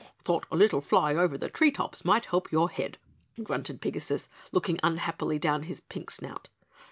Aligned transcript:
"Thought 0.23 0.47
a 0.51 0.55
little 0.55 0.81
fly 0.81 1.13
over 1.13 1.37
the 1.37 1.47
tree 1.47 1.69
tops 1.69 2.03
might 2.03 2.25
help 2.25 2.51
your 2.51 2.71
head," 2.71 2.97
grunted 3.43 3.81
Pigasus, 3.81 4.27
looking 4.51 4.79
unhappily 4.81 5.37
down 5.37 5.61
his 5.61 5.79
pink 5.79 6.09
snout. 6.09 6.49